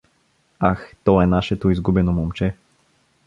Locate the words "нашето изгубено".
1.27-2.11